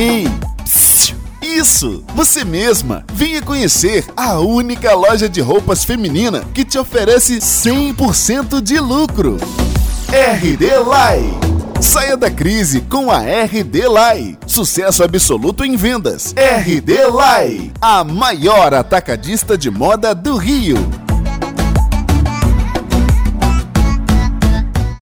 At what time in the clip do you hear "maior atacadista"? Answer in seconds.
18.02-19.56